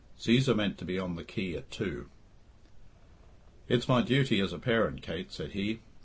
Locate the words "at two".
1.55-2.09